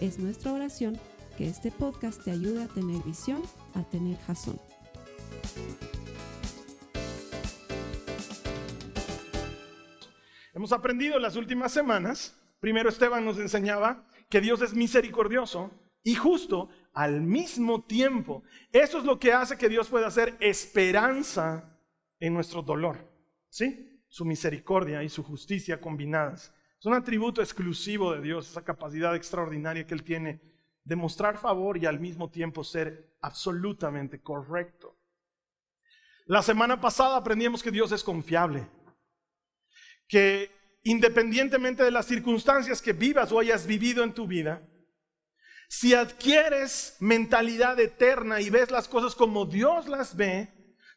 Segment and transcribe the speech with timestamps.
[0.00, 1.00] Es nuestra oración
[1.38, 3.42] que este podcast te ayude a tener visión,
[3.74, 4.60] a tener jazón.
[10.52, 15.70] Hemos aprendido en las últimas semanas, primero Esteban nos enseñaba que Dios es misericordioso
[16.02, 18.42] y justo al mismo tiempo.
[18.72, 21.78] Eso es lo que hace que Dios pueda hacer esperanza
[22.20, 23.10] en nuestro dolor.
[23.48, 24.02] ¿Sí?
[24.08, 26.52] Su misericordia y su justicia combinadas.
[26.78, 30.40] Es un atributo exclusivo de Dios, esa capacidad extraordinaria que Él tiene
[30.84, 34.96] de mostrar favor y al mismo tiempo ser absolutamente correcto.
[36.26, 38.68] La semana pasada aprendimos que Dios es confiable
[40.08, 40.50] que
[40.84, 44.62] independientemente de las circunstancias que vivas o hayas vivido en tu vida,
[45.68, 50.55] si adquieres mentalidad eterna y ves las cosas como Dios las ve,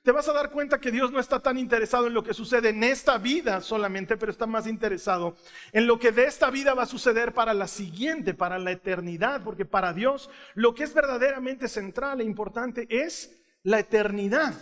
[0.09, 2.69] te vas a dar cuenta que Dios no está tan interesado en lo que sucede
[2.69, 5.35] en esta vida solamente, pero está más interesado
[5.71, 9.43] en lo que de esta vida va a suceder para la siguiente, para la eternidad,
[9.43, 14.55] porque para Dios lo que es verdaderamente central e importante es la eternidad.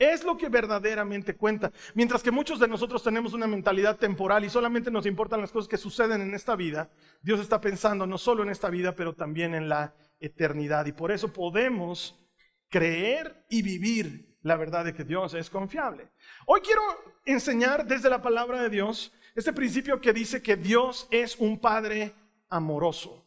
[0.00, 1.70] Es lo que verdaderamente cuenta.
[1.94, 5.68] Mientras que muchos de nosotros tenemos una mentalidad temporal y solamente nos importan las cosas
[5.68, 6.90] que suceden en esta vida,
[7.22, 10.86] Dios está pensando no solo en esta vida, pero también en la eternidad.
[10.86, 12.20] Y por eso podemos
[12.68, 16.10] creer y vivir la verdad de que Dios es confiable.
[16.46, 16.82] Hoy quiero
[17.24, 22.14] enseñar desde la palabra de Dios este principio que dice que Dios es un Padre
[22.48, 23.26] amoroso.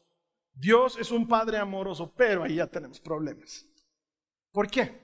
[0.54, 3.66] Dios es un Padre amoroso, pero ahí ya tenemos problemas.
[4.52, 5.00] ¿Por qué?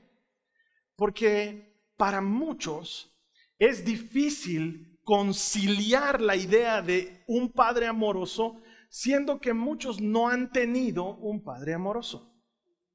[0.96, 3.14] Porque para muchos
[3.60, 11.16] es difícil conciliar la idea de un padre amoroso, siendo que muchos no han tenido
[11.18, 12.34] un padre amoroso.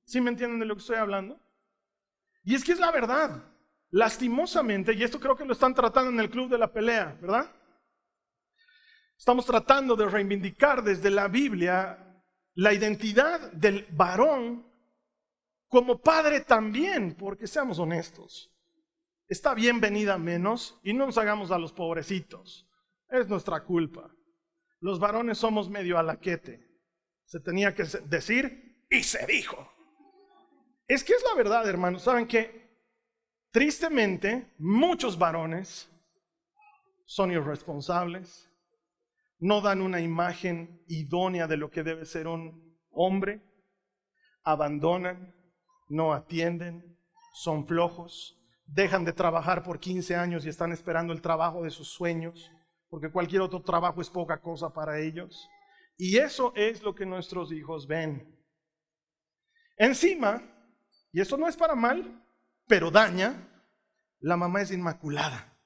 [0.04, 1.40] ¿Sí me entienden de lo que estoy hablando?
[2.42, 3.44] Y es que es la verdad.
[3.90, 7.50] Lastimosamente, y esto creo que lo están tratando en el club de la pelea, ¿verdad?
[9.18, 12.06] Estamos tratando de reivindicar desde la Biblia
[12.54, 14.66] la identidad del varón
[15.68, 18.52] como padre también, porque seamos honestos,
[19.28, 22.68] está bien venida menos y no nos hagamos a los pobrecitos.
[23.08, 24.10] Es nuestra culpa.
[24.80, 26.66] Los varones somos medio alaquete.
[27.24, 29.70] Se tenía que decir y se dijo.
[30.90, 32.02] Es que es la verdad, hermanos.
[32.02, 32.60] ¿Saben que
[33.50, 35.90] Tristemente, muchos varones
[37.04, 38.48] son irresponsables,
[39.40, 43.42] no dan una imagen idónea de lo que debe ser un hombre,
[44.44, 45.34] abandonan,
[45.88, 46.96] no atienden,
[47.34, 51.88] son flojos, dejan de trabajar por 15 años y están esperando el trabajo de sus
[51.88, 52.52] sueños,
[52.88, 55.48] porque cualquier otro trabajo es poca cosa para ellos.
[55.96, 58.32] Y eso es lo que nuestros hijos ven.
[59.76, 60.40] Encima,
[61.12, 62.24] y esto no es para mal,
[62.66, 63.34] pero daña,
[64.20, 65.56] la mamá es inmaculada.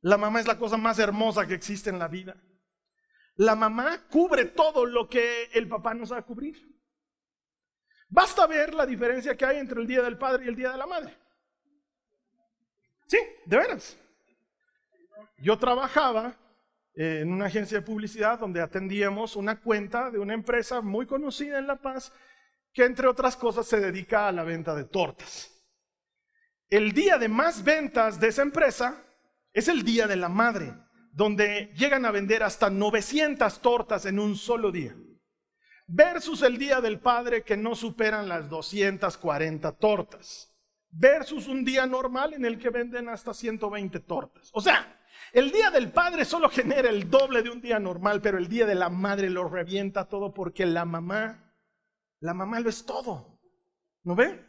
[0.00, 2.36] La mamá es la cosa más hermosa que existe en la vida.
[3.36, 6.56] La mamá cubre todo lo que el papá no sabe cubrir.
[8.08, 10.78] Basta ver la diferencia que hay entre el Día del Padre y el Día de
[10.78, 11.16] la Madre.
[13.06, 13.98] Sí, de veras.
[15.38, 16.36] Yo trabajaba
[16.94, 21.58] eh, en una agencia de publicidad donde atendíamos una cuenta de una empresa muy conocida
[21.58, 22.12] en La Paz
[22.76, 25.50] que entre otras cosas se dedica a la venta de tortas.
[26.68, 29.02] El día de más ventas de esa empresa
[29.54, 30.74] es el Día de la Madre,
[31.10, 34.94] donde llegan a vender hasta 900 tortas en un solo día
[35.86, 40.52] versus el Día del Padre que no superan las 240 tortas,
[40.90, 44.50] versus un día normal en el que venden hasta 120 tortas.
[44.52, 45.00] O sea,
[45.32, 48.66] el Día del Padre solo genera el doble de un día normal, pero el Día
[48.66, 51.45] de la Madre lo revienta todo porque la mamá,
[52.20, 53.38] la mamá lo es todo.
[54.02, 54.44] ¿No ve?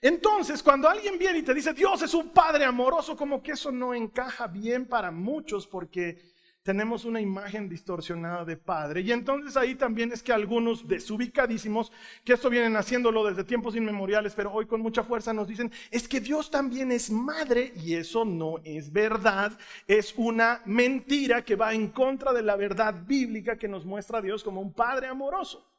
[0.00, 3.70] Entonces, cuando alguien viene y te dice, Dios es un Padre amoroso, como que eso
[3.70, 6.32] no encaja bien para muchos porque
[6.62, 9.00] tenemos una imagen distorsionada de padre.
[9.00, 11.90] Y entonces ahí también es que algunos desubicadísimos,
[12.24, 16.06] que esto vienen haciéndolo desde tiempos inmemoriales, pero hoy con mucha fuerza nos dicen, es
[16.06, 21.74] que Dios también es madre y eso no es verdad, es una mentira que va
[21.74, 25.71] en contra de la verdad bíblica que nos muestra a Dios como un padre amoroso.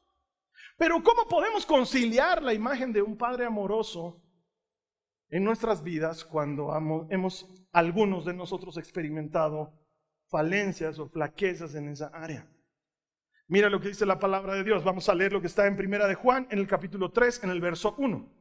[0.76, 4.20] Pero ¿cómo podemos conciliar la imagen de un padre amoroso
[5.30, 6.72] en nuestras vidas cuando
[7.10, 9.72] hemos algunos de nosotros experimentado
[10.28, 12.48] falencias o flaquezas en esa área.
[13.46, 14.84] Mira lo que dice la palabra de Dios.
[14.84, 17.50] Vamos a leer lo que está en Primera de Juan, en el capítulo 3, en
[17.50, 18.32] el verso 1.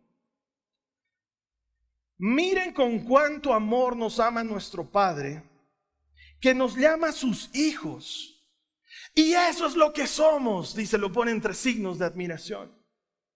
[2.18, 5.44] Miren con cuánto amor nos ama nuestro Padre,
[6.40, 8.33] que nos llama sus hijos.
[9.16, 12.72] Y eso es lo que somos, dice, lo pone entre signos de admiración.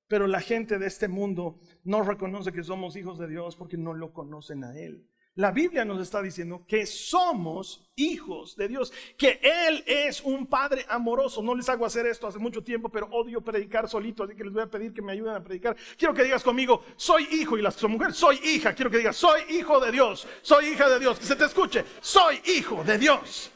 [0.07, 3.93] Pero la gente de este mundo no reconoce que somos hijos de Dios porque no
[3.93, 5.07] lo conocen a Él.
[5.35, 10.83] La Biblia nos está diciendo que somos hijos de Dios, que Él es un Padre
[10.89, 11.43] amoroso.
[11.43, 14.51] No les hago hacer esto hace mucho tiempo, pero odio predicar solito, así que les
[14.51, 15.77] voy a pedir que me ayuden a predicar.
[15.95, 18.73] Quiero que digas conmigo, soy hijo, y las mujeres, soy hija.
[18.73, 21.19] Quiero que digas, soy hijo de Dios, soy hija de Dios.
[21.19, 23.51] Que se te escuche, soy hijo de Dios.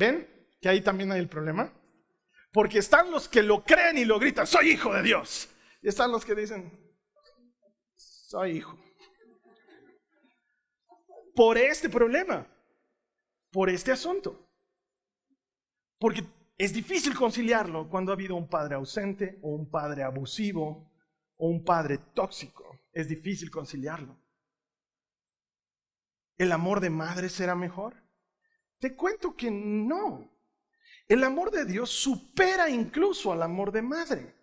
[0.00, 0.26] ¿Ven
[0.60, 1.70] que ahí también hay el problema?
[2.52, 5.50] Porque están los que lo creen y lo gritan, soy hijo de Dios.
[5.82, 6.72] Y están los que dicen,
[7.96, 8.78] soy hijo
[11.34, 12.46] por este problema,
[13.50, 14.48] por este asunto.
[15.98, 16.24] Porque
[16.56, 20.90] es difícil conciliarlo cuando ha habido un padre ausente o un padre abusivo
[21.36, 22.78] o un padre tóxico.
[22.92, 24.18] Es difícil conciliarlo.
[26.36, 27.99] ¿El amor de madre será mejor?
[28.80, 30.28] Te cuento que no.
[31.06, 34.34] El amor de Dios supera incluso al amor de madre.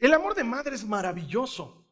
[0.00, 1.86] El amor de madre es maravilloso,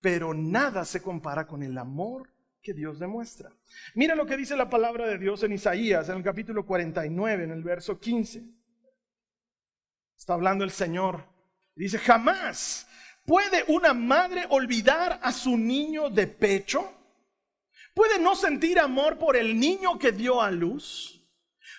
[0.00, 2.30] pero nada se compara con el amor
[2.60, 3.52] que Dios demuestra.
[3.94, 7.50] Mira lo que dice la palabra de Dios en Isaías, en el capítulo 49, en
[7.50, 8.44] el verso 15.
[10.16, 11.24] Está hablando el Señor.
[11.74, 12.86] Dice, jamás
[13.24, 17.01] puede una madre olvidar a su niño de pecho.
[17.94, 21.20] ¿Puede no sentir amor por el niño que dio a luz?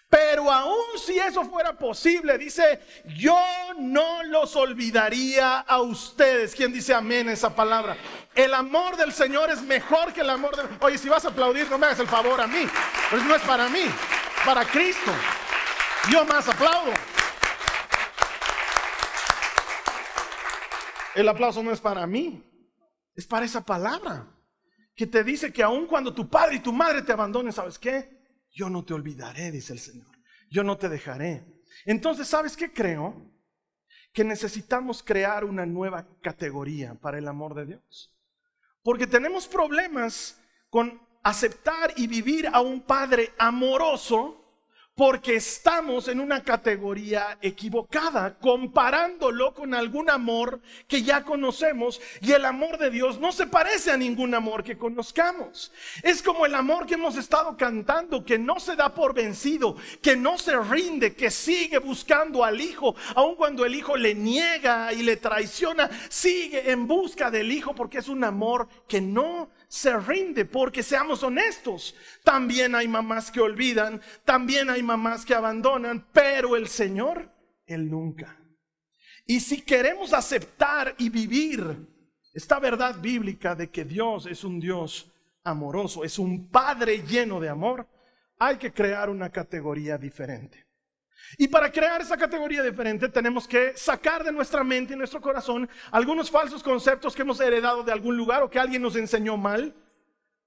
[0.10, 2.82] Pero aún si eso fuera posible, dice,
[3.18, 3.36] yo
[3.80, 6.54] no los olvidaría a ustedes.
[6.54, 7.98] ¿Quién dice amén esa palabra?
[8.36, 10.68] El amor del Señor es mejor que el amor del...
[10.82, 12.68] Oye, si vas a aplaudir, no me hagas el favor a mí.
[13.10, 13.86] Pues no es para mí,
[14.46, 15.12] para Cristo.
[16.12, 16.92] Yo más aplaudo.
[21.16, 22.44] El aplauso no es para mí,
[23.16, 24.28] es para esa palabra
[24.96, 28.24] que te dice que aun cuando tu padre y tu madre te abandonen, ¿sabes qué?
[28.54, 30.08] yo no te olvidaré, dice el Señor.
[30.50, 31.46] Yo no te dejaré.
[31.86, 33.32] Entonces, ¿sabes qué creo?
[34.14, 38.16] Que necesitamos crear una nueva categoría para el amor de Dios.
[38.84, 44.43] Porque tenemos problemas con aceptar y vivir a un Padre amoroso
[44.96, 52.46] porque estamos en una categoría equivocada, comparándolo con algún amor que ya conocemos y el
[52.46, 55.72] amor de Dios no se parece a ningún amor que conozcamos.
[56.04, 60.16] Es como el amor que hemos estado cantando, que no se da por vencido, que
[60.16, 65.02] no se rinde, que sigue buscando al Hijo, aun cuando el Hijo le niega y
[65.02, 70.46] le traiciona, sigue en busca del Hijo porque es un amor que no se rinde,
[70.46, 76.68] porque seamos honestos, también hay mamás que olvidan, también hay mamás que abandonan, pero el
[76.68, 77.32] Señor,
[77.66, 78.40] Él nunca.
[79.26, 81.88] Y si queremos aceptar y vivir
[82.36, 85.12] esta verdad bíblica de que Dios es un Dios
[85.44, 87.88] amoroso, es un Padre lleno de amor,
[88.38, 90.68] hay que crear una categoría diferente.
[91.38, 95.70] Y para crear esa categoría diferente tenemos que sacar de nuestra mente y nuestro corazón
[95.92, 99.76] algunos falsos conceptos que hemos heredado de algún lugar o que alguien nos enseñó mal.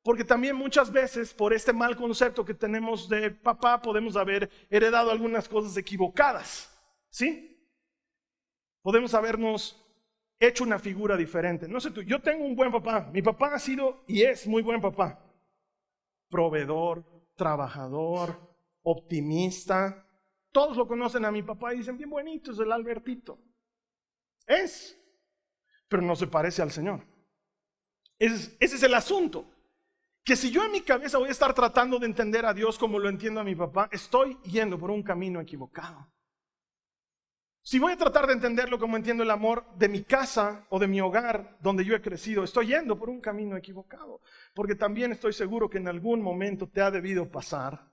[0.02, 5.10] Porque también muchas veces por este mal concepto que tenemos de papá podemos haber heredado
[5.10, 6.72] algunas cosas equivocadas.
[7.10, 7.56] ¿Sí?
[8.82, 9.82] Podemos habernos
[10.38, 11.66] hecho una figura diferente.
[11.66, 13.10] No sé tú, yo tengo un buen papá.
[13.12, 15.18] Mi papá ha sido y es muy buen papá.
[16.28, 18.38] Proveedor, trabajador,
[18.82, 20.05] optimista,
[20.56, 23.38] todos lo conocen a mi papá y dicen, bien bonito, es el Albertito.
[24.46, 24.98] Es,
[25.86, 27.06] pero no se parece al Señor.
[28.18, 29.52] Ese es, el asunto.
[30.24, 32.98] Que si yo en mi cabeza voy a estar tratando de entender a Dios como
[32.98, 36.10] lo entiendo a mi papá, estoy yendo por un camino equivocado.
[37.60, 40.88] Si voy a tratar de entenderlo como entiendo el amor de mi casa o de
[40.88, 44.22] mi hogar donde yo he crecido, estoy yendo por un camino equivocado.
[44.54, 47.92] Porque también estoy seguro que en algún momento te ha debido pasar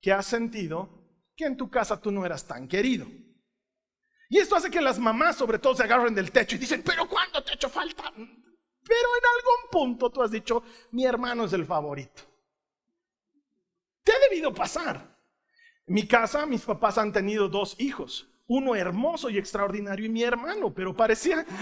[0.00, 1.03] que has sentido
[1.36, 3.06] que en tu casa tú no eras tan querido.
[4.28, 7.06] Y esto hace que las mamás sobre todo se agarren del techo y dicen, pero
[7.08, 8.12] ¿cuándo te hecho falta?
[8.14, 10.62] Pero en algún punto tú has dicho,
[10.92, 12.22] mi hermano es el favorito.
[14.02, 15.14] Te ha debido pasar.
[15.86, 20.22] En mi casa mis papás han tenido dos hijos, uno hermoso y extraordinario y mi
[20.22, 21.46] hermano, pero parecía...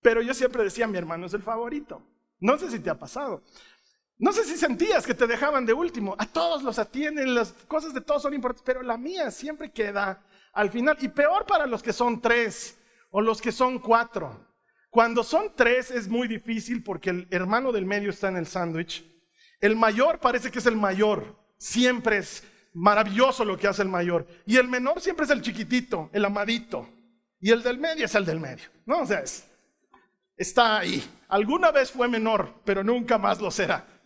[0.00, 2.02] pero yo siempre decía, mi hermano es el favorito.
[2.40, 3.42] No sé si te ha pasado.
[4.18, 6.16] No sé si sentías que te dejaban de último.
[6.18, 10.24] A todos los atienden, las cosas de todos son importantes, pero la mía siempre queda
[10.52, 10.96] al final.
[11.00, 12.76] Y peor para los que son tres
[13.10, 14.46] o los que son cuatro.
[14.90, 19.04] Cuando son tres es muy difícil porque el hermano del medio está en el sándwich
[19.60, 21.36] El mayor parece que es el mayor.
[21.56, 22.42] Siempre es
[22.74, 24.26] maravilloso lo que hace el mayor.
[24.46, 26.88] Y el menor siempre es el chiquitito, el amadito.
[27.40, 28.68] Y el del medio es el del medio.
[28.84, 29.02] ¿No?
[29.02, 29.22] O sea,
[30.36, 31.04] está ahí.
[31.28, 33.97] Alguna vez fue menor, pero nunca más lo será.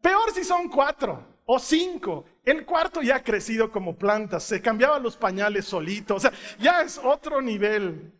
[0.00, 2.24] Peor si son cuatro o cinco.
[2.44, 6.82] El cuarto ya ha crecido como plantas, se cambiaba los pañales solito, o sea, ya
[6.82, 8.12] es otro nivel.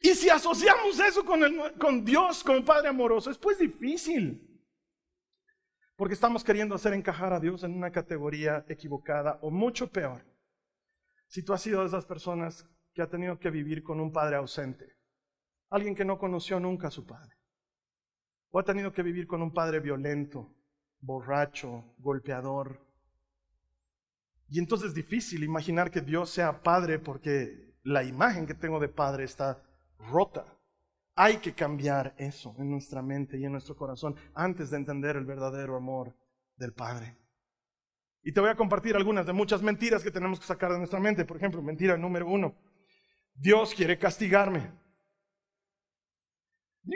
[0.00, 1.40] Y si asociamos eso con,
[1.78, 4.48] con Dios como Padre amoroso, es pues difícil.
[5.96, 10.24] Porque estamos queriendo hacer encajar a Dios en una categoría equivocada o mucho peor.
[11.28, 14.36] Si tú has sido de esas personas que ha tenido que vivir con un padre
[14.36, 14.96] ausente,
[15.70, 17.36] alguien que no conoció nunca a su padre,
[18.52, 20.54] o ha tenido que vivir con un padre violento,
[21.00, 22.78] borracho, golpeador.
[24.48, 28.88] Y entonces es difícil imaginar que Dios sea padre porque la imagen que tengo de
[28.88, 29.60] padre está
[29.98, 30.44] rota.
[31.14, 35.24] Hay que cambiar eso en nuestra mente y en nuestro corazón antes de entender el
[35.24, 36.14] verdadero amor
[36.56, 37.18] del Padre.
[38.22, 41.00] Y te voy a compartir algunas de muchas mentiras que tenemos que sacar de nuestra
[41.00, 41.24] mente.
[41.24, 42.54] Por ejemplo, mentira número uno.
[43.34, 44.81] Dios quiere castigarme.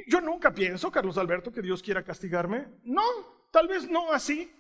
[0.07, 2.67] Yo nunca pienso, Carlos Alberto, que Dios quiera castigarme.
[2.83, 3.03] No,
[3.53, 4.53] tal vez no así.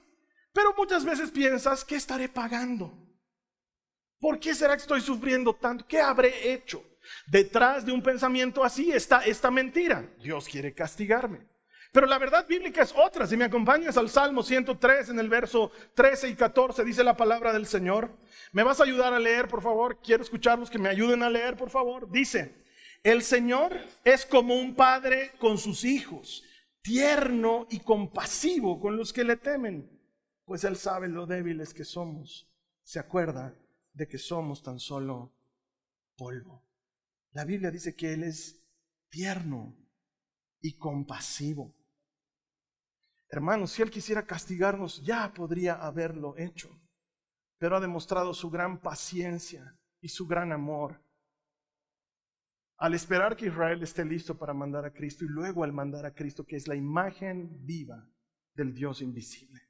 [0.53, 2.93] Pero muchas veces piensas, ¿qué estaré pagando?
[4.19, 5.87] ¿Por qué será que estoy sufriendo tanto?
[5.87, 6.83] ¿Qué habré hecho?
[7.27, 10.09] Detrás de un pensamiento así está esta mentira.
[10.19, 11.47] Dios quiere castigarme.
[11.93, 13.27] Pero la verdad bíblica es otra.
[13.27, 17.53] Si me acompañas al Salmo 103 en el verso 13 y 14 dice la palabra
[17.53, 18.11] del Señor.
[18.53, 19.99] ¿Me vas a ayudar a leer, por favor?
[20.03, 22.11] Quiero escucharlos que me ayuden a leer, por favor.
[22.11, 22.55] Dice,
[23.03, 26.43] el Señor es como un padre con sus hijos,
[26.83, 29.91] tierno y compasivo con los que le temen,
[30.45, 32.49] pues Él sabe lo débiles que somos.
[32.83, 33.55] Se acuerda
[33.93, 35.35] de que somos tan solo
[36.17, 36.65] polvo.
[37.33, 38.65] La Biblia dice que Él es
[39.09, 39.77] tierno
[40.61, 41.75] y compasivo.
[43.29, 46.71] Hermanos, si Él quisiera castigarnos, ya podría haberlo hecho,
[47.59, 51.03] pero ha demostrado su gran paciencia y su gran amor.
[52.79, 56.15] Al esperar que Israel esté listo para mandar a Cristo y luego al mandar a
[56.15, 58.07] Cristo, que es la imagen viva
[58.55, 59.63] del Dios invisible.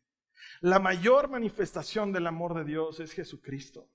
[0.61, 3.91] La mayor manifestación del amor de Dios es Jesucristo.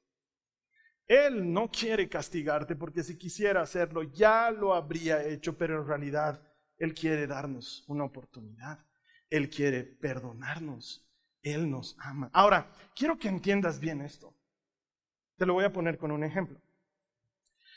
[1.07, 6.41] Él no quiere castigarte porque si quisiera hacerlo ya lo habría hecho, pero en realidad
[6.77, 8.85] Él quiere darnos una oportunidad.
[9.29, 11.05] Él quiere perdonarnos.
[11.41, 12.29] Él nos ama.
[12.33, 14.33] Ahora, quiero que entiendas bien esto.
[15.37, 16.61] Te lo voy a poner con un ejemplo.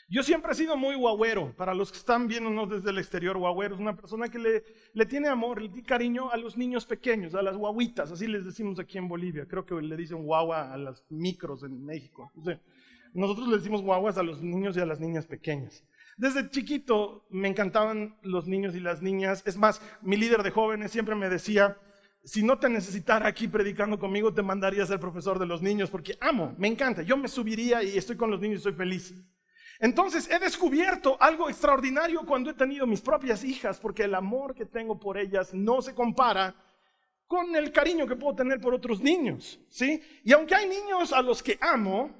[0.07, 1.55] Yo siempre he sido muy guagüero.
[1.55, 5.05] Para los que están viéndonos desde el exterior, guagüero es una persona que le, le
[5.05, 8.79] tiene amor, le tiene cariño a los niños pequeños, a las guaguitas, así les decimos
[8.79, 9.47] aquí en Bolivia.
[9.47, 12.31] Creo que le dicen guagua a las micros en México.
[13.13, 15.83] Nosotros le decimos guaguas a los niños y a las niñas pequeñas.
[16.17, 19.41] Desde chiquito me encantaban los niños y las niñas.
[19.45, 21.77] Es más, mi líder de jóvenes siempre me decía,
[22.23, 25.89] si no te necesitara aquí predicando conmigo, te mandaría a ser profesor de los niños,
[25.89, 27.01] porque amo, me encanta.
[27.01, 29.13] Yo me subiría y estoy con los niños y soy feliz.
[29.79, 34.65] Entonces he descubierto algo extraordinario cuando he tenido mis propias hijas, porque el amor que
[34.65, 36.55] tengo por ellas no se compara
[37.27, 40.01] con el cariño que puedo tener por otros niños, ¿sí?
[40.23, 42.11] Y aunque hay niños a los que amo,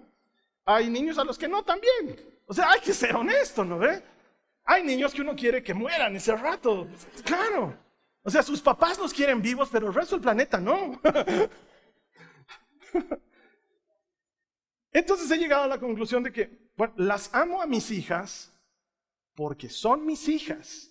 [0.66, 2.20] hay niños a los que no también.
[2.48, 4.02] O sea, hay que ser honesto, ¿no ve?
[4.66, 6.88] Hay niños que uno quiere que mueran ese rato.
[7.24, 7.78] Claro.
[8.24, 11.00] O sea, sus papás los quieren vivos, pero el resto del planeta no.
[14.96, 16.58] Entonces he llegado a la conclusión de que,
[16.96, 18.58] las amo a mis hijas
[19.36, 20.90] porque son mis hijas.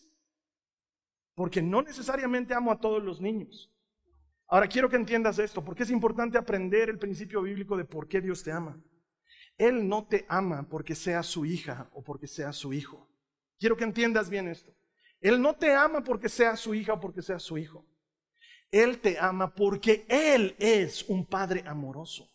[1.34, 3.72] Porque no necesariamente amo a todos los niños.
[4.46, 8.20] Ahora quiero que entiendas esto, porque es importante aprender el principio bíblico de por qué
[8.20, 8.78] Dios te ama.
[9.56, 13.08] Él no te ama porque sea su hija o porque sea su hijo.
[13.58, 14.70] Quiero que entiendas bien esto.
[15.22, 17.86] Él no te ama porque sea su hija o porque sea su hijo.
[18.70, 22.33] Él te ama porque Él es un Padre amoroso.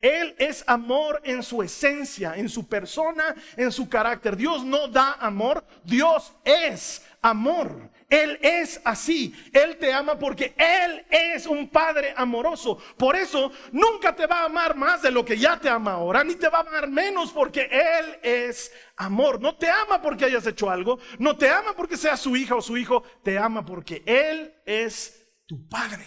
[0.00, 4.36] Él es amor en su esencia, en su persona, en su carácter.
[4.36, 7.90] Dios no da amor, Dios es amor.
[8.08, 9.34] Él es así.
[9.52, 12.78] Él te ama porque Él es un Padre amoroso.
[12.96, 16.24] Por eso nunca te va a amar más de lo que ya te ama ahora,
[16.24, 19.40] ni te va a amar menos porque Él es amor.
[19.40, 22.62] No te ama porque hayas hecho algo, no te ama porque seas su hija o
[22.62, 26.06] su hijo, te ama porque Él es tu Padre.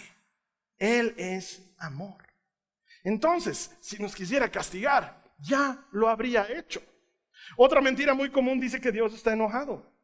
[0.76, 2.23] Él es amor.
[3.04, 6.82] Entonces, si nos quisiera castigar, ya lo habría hecho.
[7.56, 9.94] Otra mentira muy común dice que Dios está enojado.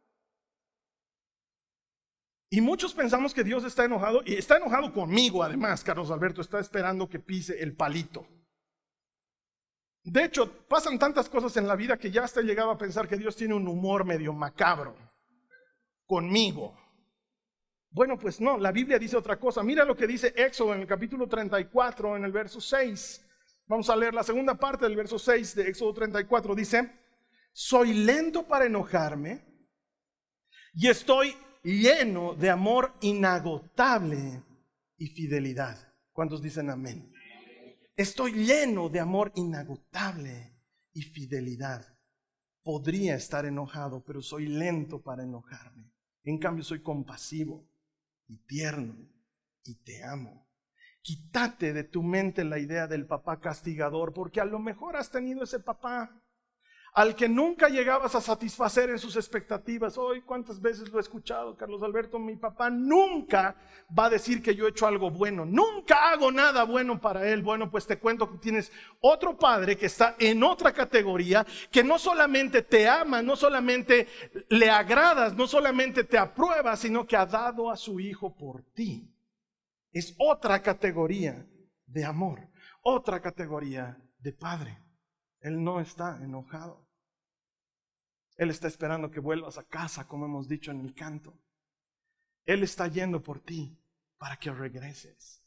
[2.51, 6.59] Y muchos pensamos que Dios está enojado y está enojado conmigo además, Carlos Alberto, está
[6.59, 8.27] esperando que pise el palito.
[10.03, 13.09] De hecho, pasan tantas cosas en la vida que ya hasta he llegado a pensar
[13.09, 14.97] que Dios tiene un humor medio macabro
[16.07, 16.77] conmigo.
[17.93, 19.65] Bueno, pues no, la Biblia dice otra cosa.
[19.65, 23.27] Mira lo que dice Éxodo en el capítulo 34, en el verso 6.
[23.67, 26.55] Vamos a leer la segunda parte del verso 6 de Éxodo 34.
[26.55, 26.89] Dice,
[27.53, 29.45] soy lento para enojarme
[30.73, 34.45] y estoy lleno de amor inagotable
[34.97, 35.93] y fidelidad.
[36.13, 37.13] ¿Cuántos dicen amén?
[37.97, 40.57] Estoy lleno de amor inagotable
[40.93, 41.99] y fidelidad.
[42.63, 45.93] Podría estar enojado, pero soy lento para enojarme.
[46.23, 47.70] En cambio, soy compasivo
[48.31, 48.95] y tierno
[49.65, 50.49] y te amo.
[51.03, 55.43] Quítate de tu mente la idea del papá castigador, porque a lo mejor has tenido
[55.43, 56.20] ese papá
[56.93, 59.97] al que nunca llegabas a satisfacer en sus expectativas.
[59.97, 62.19] Hoy, ¿cuántas veces lo he escuchado, Carlos Alberto?
[62.19, 63.57] Mi papá nunca
[63.97, 67.43] va a decir que yo he hecho algo bueno, nunca hago nada bueno para él.
[67.43, 71.99] Bueno, pues te cuento que tienes otro padre que está en otra categoría, que no
[71.99, 74.09] solamente te ama, no solamente
[74.49, 79.15] le agradas, no solamente te aprueba, sino que ha dado a su hijo por ti.
[79.93, 81.47] Es otra categoría
[81.87, 82.49] de amor,
[82.83, 84.90] otra categoría de padre.
[85.41, 86.87] Él no está enojado.
[88.37, 91.39] Él está esperando que vuelvas a casa, como hemos dicho en el canto.
[92.45, 93.79] Él está yendo por ti
[94.19, 95.45] para que regreses.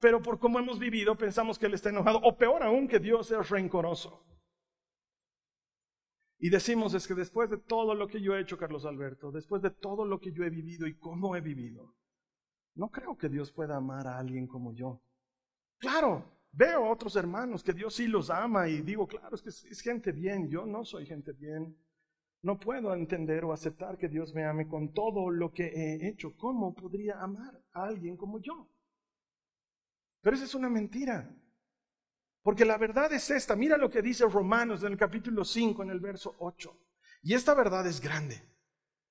[0.00, 3.30] Pero por cómo hemos vivido, pensamos que Él está enojado, o peor aún, que Dios
[3.30, 4.24] es rencoroso.
[6.38, 9.60] Y decimos, es que después de todo lo que yo he hecho, Carlos Alberto, después
[9.60, 11.96] de todo lo que yo he vivido y cómo he vivido,
[12.74, 15.02] no creo que Dios pueda amar a alguien como yo.
[15.78, 19.50] Claro, Veo a otros hermanos que Dios sí los ama y digo, claro, es que
[19.50, 21.76] es gente bien, yo no soy gente bien.
[22.42, 26.36] No puedo entender o aceptar que Dios me ame con todo lo que he hecho.
[26.36, 28.68] ¿Cómo podría amar a alguien como yo?
[30.20, 31.34] Pero esa es una mentira.
[32.42, 33.56] Porque la verdad es esta.
[33.56, 36.78] Mira lo que dice Romanos en el capítulo 5, en el verso 8.
[37.22, 38.40] Y esta verdad es grande.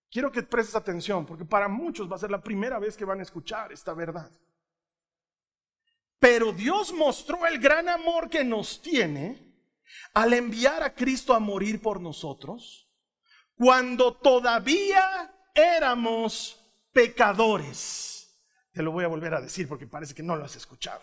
[0.09, 3.19] Quiero que prestes atención, porque para muchos va a ser la primera vez que van
[3.19, 4.31] a escuchar esta verdad.
[6.19, 9.47] Pero Dios mostró el gran amor que nos tiene
[10.13, 12.87] al enviar a Cristo a morir por nosotros
[13.55, 16.59] cuando todavía éramos
[16.91, 18.35] pecadores.
[18.71, 21.01] Te lo voy a volver a decir porque parece que no lo has escuchado.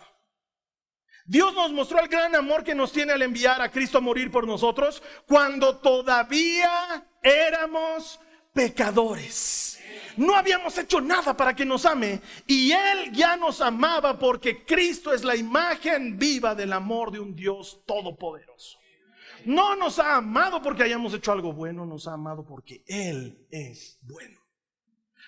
[1.25, 4.31] Dios nos mostró el gran amor que nos tiene al enviar a Cristo a morir
[4.31, 8.19] por nosotros cuando todavía éramos
[8.55, 9.75] pecadores
[10.17, 15.13] no habíamos hecho nada para que nos ame y Él ya nos amaba porque Cristo
[15.13, 18.79] es la imagen viva del amor de un Dios todopoderoso.
[19.45, 23.99] No nos ha amado porque hayamos hecho algo bueno, nos ha amado porque Él es
[24.01, 24.39] bueno.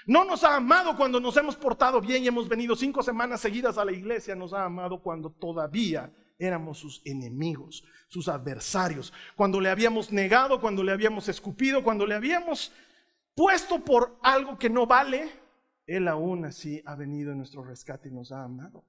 [0.05, 3.77] No nos ha amado cuando nos hemos portado bien y hemos venido cinco semanas seguidas
[3.77, 9.69] a la iglesia, nos ha amado cuando todavía éramos sus enemigos, sus adversarios, cuando le
[9.69, 12.71] habíamos negado, cuando le habíamos escupido, cuando le habíamos
[13.37, 15.29] puesto por algo que no vale,
[15.85, 18.83] Él aún así ha venido en nuestro rescate y nos ha amado.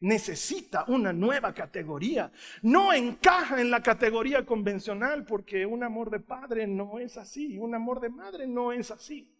[0.00, 2.32] Necesita una nueva categoría.
[2.62, 7.74] No encaja en la categoría convencional porque un amor de padre no es así, un
[7.74, 9.30] amor de madre no es así.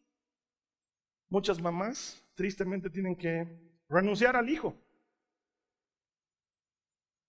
[1.31, 3.49] Muchas mamás tristemente tienen que
[3.89, 4.77] renunciar al hijo.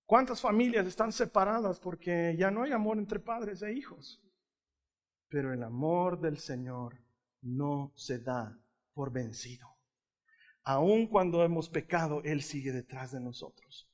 [0.05, 4.21] ¿Cuántas familias están separadas porque ya no hay amor entre padres e hijos?
[5.29, 7.02] Pero el amor del Señor
[7.43, 8.59] no se da
[8.93, 9.67] por vencido.
[10.63, 13.89] Aun cuando hemos pecado, Él sigue detrás de nosotros.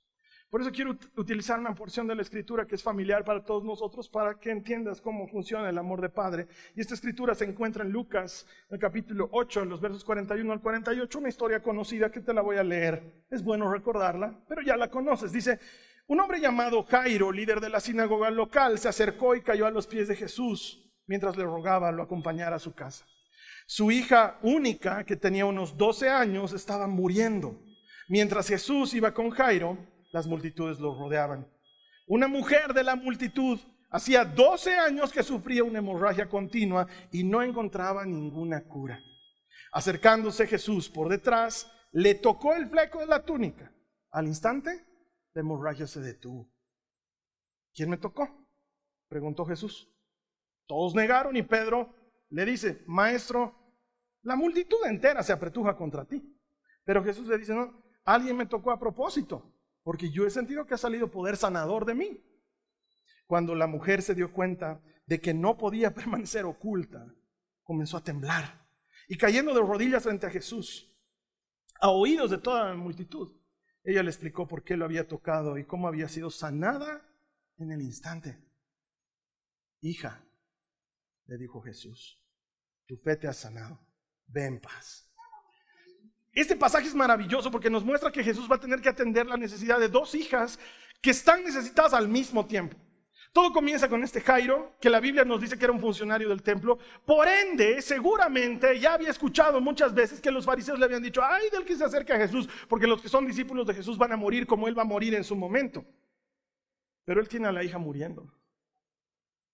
[0.49, 4.09] Por eso quiero utilizar una porción de la escritura que es familiar para todos nosotros
[4.09, 6.47] para que entiendas cómo funciona el amor de Padre.
[6.75, 10.59] Y esta escritura se encuentra en Lucas, el capítulo 8, en los versos 41 al
[10.59, 13.25] 48, una historia conocida que te la voy a leer.
[13.29, 15.31] Es bueno recordarla, pero ya la conoces.
[15.31, 15.59] Dice,
[16.07, 19.85] un hombre llamado Jairo, líder de la sinagoga local, se acercó y cayó a los
[19.85, 23.05] pies de Jesús mientras le rogaba lo acompañara a su casa.
[23.71, 27.55] Su hija única, que tenía unos 12 años, estaba muriendo.
[28.07, 29.77] Mientras Jesús iba con Jairo,
[30.11, 31.47] las multitudes lo rodeaban.
[32.07, 33.59] Una mujer de la multitud
[33.91, 38.99] hacía 12 años que sufría una hemorragia continua y no encontraba ninguna cura.
[39.71, 43.71] Acercándose Jesús por detrás, le tocó el fleco de la túnica.
[44.09, 44.83] Al instante,
[45.33, 46.51] la hemorragia se detuvo.
[47.75, 48.49] ¿Quién me tocó?
[49.07, 49.93] preguntó Jesús.
[50.65, 51.93] Todos negaron y Pedro
[52.29, 53.58] le dice, maestro,
[54.23, 56.35] la multitud entera se apretuja contra ti.
[56.83, 59.53] Pero Jesús le dice, no, alguien me tocó a propósito,
[59.83, 62.23] porque yo he sentido que ha salido poder sanador de mí.
[63.25, 67.05] Cuando la mujer se dio cuenta de que no podía permanecer oculta,
[67.63, 68.67] comenzó a temblar
[69.07, 70.95] y cayendo de rodillas frente a Jesús,
[71.81, 73.39] a oídos de toda la multitud,
[73.83, 77.07] ella le explicó por qué lo había tocado y cómo había sido sanada
[77.57, 78.43] en el instante.
[79.81, 80.25] Hija,
[81.25, 82.21] le dijo Jesús,
[82.85, 83.88] tu fe te ha sanado
[84.29, 85.09] ve en paz.
[86.33, 89.37] Este pasaje es maravilloso porque nos muestra que Jesús va a tener que atender la
[89.37, 90.59] necesidad de dos hijas
[91.01, 92.77] que están necesitadas al mismo tiempo.
[93.31, 96.41] Todo comienza con este Jairo, que la Biblia nos dice que era un funcionario del
[96.41, 96.79] templo.
[97.05, 101.49] Por ende, seguramente ya había escuchado muchas veces que los fariseos le habían dicho, ay
[101.51, 104.17] del que se acerca a Jesús, porque los que son discípulos de Jesús van a
[104.17, 105.85] morir como él va a morir en su momento.
[107.05, 108.33] Pero él tiene a la hija muriendo.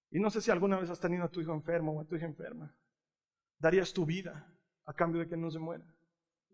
[0.10, 2.16] Y no sé si alguna vez has tenido a tu hijo enfermo o a tu
[2.16, 2.74] hija enferma.
[3.60, 4.55] Darías tu vida
[4.86, 5.84] a cambio de que no se muera.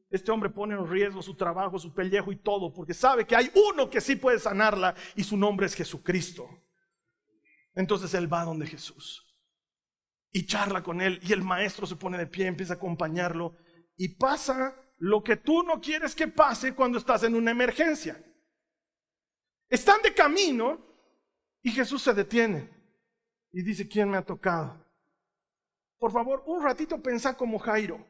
[0.10, 3.50] Este hombre pone en riesgo su trabajo, su pellejo y todo, porque sabe que hay
[3.72, 6.50] uno que sí puede sanarla y su nombre es Jesucristo.
[7.74, 9.28] Entonces él va donde Jesús
[10.32, 13.56] y charla con él y el maestro se pone de pie, empieza a acompañarlo
[13.98, 18.24] y pasa lo que tú no quieres que pase cuando estás en una emergencia.
[19.70, 20.80] Están de camino
[21.62, 22.70] y Jesús se detiene
[23.52, 24.86] y dice, ¿quién me ha tocado?
[25.98, 28.06] Por favor, un ratito pensá como Jairo.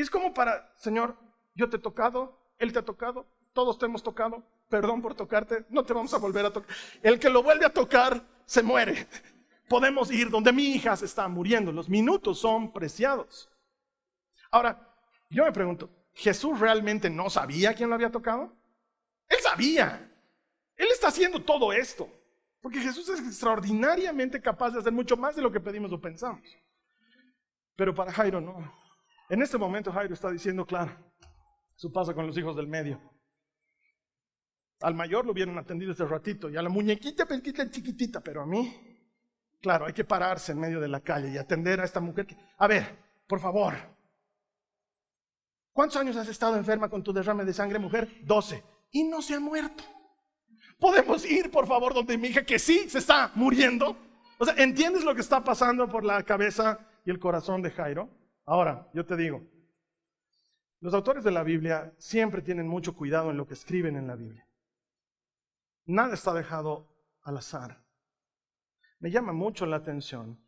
[0.00, 1.16] Es como para, Señor,
[1.54, 5.66] yo te he tocado, Él te ha tocado, todos te hemos tocado, perdón por tocarte,
[5.68, 6.74] no te vamos a volver a tocar.
[7.02, 9.06] El que lo vuelve a tocar se muere.
[9.68, 11.70] Podemos ir donde mi hija se está muriendo.
[11.70, 13.48] Los minutos son preciados.
[14.50, 14.94] Ahora,
[15.28, 18.52] yo me pregunto, ¿Jesús realmente no sabía quién lo había tocado?
[19.28, 20.10] Él sabía.
[20.76, 22.10] Él está haciendo todo esto.
[22.60, 26.42] Porque Jesús es extraordinariamente capaz de hacer mucho más de lo que pedimos o pensamos.
[27.76, 28.79] Pero para Jairo no.
[29.30, 30.90] En este momento Jairo está diciendo, claro,
[31.76, 33.00] eso pasa con los hijos del medio.
[34.80, 38.46] Al mayor lo hubieran atendido ese ratito y a la muñequita pequeñita chiquitita, pero a
[38.46, 38.76] mí,
[39.60, 42.26] claro, hay que pararse en medio de la calle y atender a esta mujer.
[42.58, 43.74] a ver, por favor,
[45.72, 48.10] ¿cuántos años has estado enferma con tu derrame de sangre, mujer?
[48.24, 48.64] Doce.
[48.90, 49.84] Y no se ha muerto.
[50.76, 53.96] ¿Podemos ir, por favor, donde mi hija que sí se está muriendo?
[54.38, 58.19] O sea, ¿entiendes lo que está pasando por la cabeza y el corazón de Jairo?
[58.50, 59.48] Ahora, yo te digo,
[60.80, 64.16] los autores de la Biblia siempre tienen mucho cuidado en lo que escriben en la
[64.16, 64.44] Biblia.
[65.84, 67.80] Nada está dejado al azar.
[68.98, 70.44] Me llama mucho la atención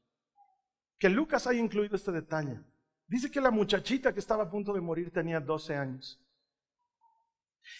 [0.98, 2.60] que Lucas haya incluido este detalle.
[3.06, 6.20] Dice que la muchachita que estaba a punto de morir tenía 12 años.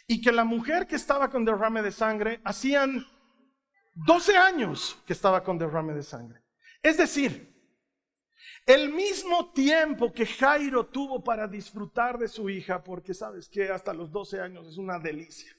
[0.07, 3.05] Y que la mujer que estaba con derrame de sangre hacían
[3.95, 6.45] 12 años que estaba con derrame de sangre.
[6.81, 7.52] Es decir,
[8.67, 13.93] el mismo tiempo que Jairo tuvo para disfrutar de su hija, porque sabes que hasta
[13.93, 15.51] los 12 años es una delicia.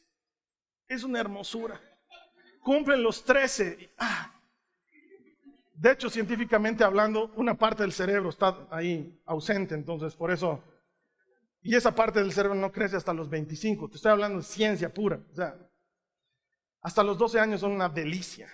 [0.88, 1.82] Es una hermosura.
[2.62, 3.94] Cumplen los 13.
[3.98, 4.34] Ah.
[5.76, 10.64] De hecho, científicamente hablando, una parte del cerebro está ahí ausente, entonces por eso.
[11.62, 13.90] Y esa parte del cerebro no crece hasta los 25.
[13.90, 15.20] Te estoy hablando de ciencia pura.
[15.32, 15.58] O sea,
[16.82, 18.50] hasta los 12 años son una delicia.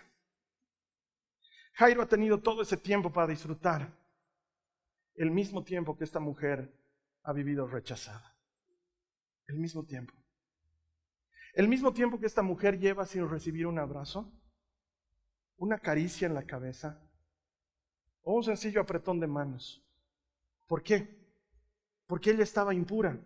[1.74, 3.99] Jairo ha tenido todo ese tiempo para disfrutar.
[5.20, 6.74] El mismo tiempo que esta mujer
[7.24, 8.38] ha vivido rechazada.
[9.48, 10.14] El mismo tiempo.
[11.54, 14.32] El mismo tiempo que esta mujer lleva sin recibir un abrazo,
[15.58, 17.06] una caricia en la cabeza
[18.22, 19.84] o un sencillo apretón de manos.
[20.68, 21.20] ¿Por qué?
[22.08, 23.20] Porque ella estaba impura.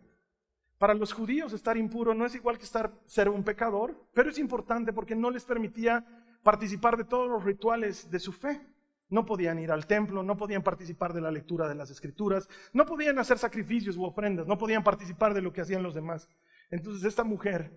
[0.80, 4.40] Para los judíos estar impuro no es igual que estar ser un pecador, pero es
[4.40, 6.04] importante porque no les permitía
[6.42, 8.73] participar de todos los rituales de su fe.
[9.14, 12.84] No podían ir al templo, no podían participar de la lectura de las escrituras, no
[12.84, 16.28] podían hacer sacrificios u ofrendas, no podían participar de lo que hacían los demás.
[16.72, 17.72] Entonces esta mujer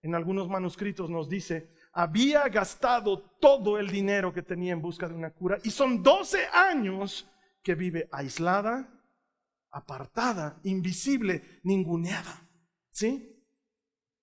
[0.00, 5.14] en algunos manuscritos nos dice, había gastado todo el dinero que tenía en busca de
[5.14, 7.30] una cura y son 12 años
[7.62, 8.88] que vive aislada,
[9.70, 12.48] apartada, invisible, ninguneada.
[12.88, 13.38] ¿Sí?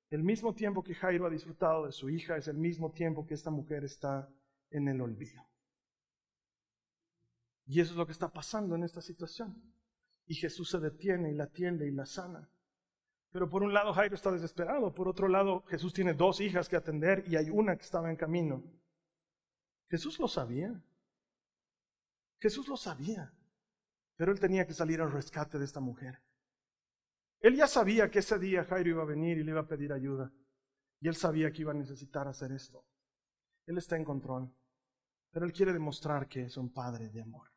[0.10, 3.36] El mismo tiempo que Jairo ha disfrutado de su hija es el mismo tiempo que
[3.36, 4.28] esta mujer está
[4.72, 5.46] en el olvido.
[7.66, 9.62] Y eso es lo que está pasando en esta situación.
[10.28, 12.50] Y Jesús se detiene y la atiende y la sana.
[13.32, 16.78] Pero por un lado Jairo está desesperado, por otro lado Jesús tiene dos hijas que
[16.78, 18.64] atender y hay una que estaba en camino.
[19.90, 20.82] Jesús lo sabía.
[22.40, 23.34] Jesús lo sabía.
[24.16, 26.22] Pero él tenía que salir al rescate de esta mujer.
[27.42, 29.92] Él ya sabía que ese día Jairo iba a venir y le iba a pedir
[29.92, 30.32] ayuda.
[31.02, 32.86] Y él sabía que iba a necesitar hacer esto.
[33.66, 34.52] Él está en control.
[35.32, 37.55] Pero él quiere demostrar que es un padre de amor.